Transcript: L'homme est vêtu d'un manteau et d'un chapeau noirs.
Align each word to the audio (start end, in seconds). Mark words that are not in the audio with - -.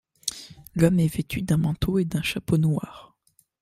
L'homme 0.73 0.99
est 0.99 1.15
vêtu 1.15 1.43
d'un 1.43 1.57
manteau 1.57 1.99
et 1.99 2.05
d'un 2.05 2.23
chapeau 2.23 2.57
noirs. 2.57 3.15